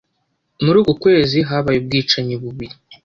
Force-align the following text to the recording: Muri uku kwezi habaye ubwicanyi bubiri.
Muri 0.63 0.77
uku 0.81 0.93
kwezi 1.03 1.37
habaye 1.49 1.77
ubwicanyi 1.79 2.35
bubiri. 2.43 2.75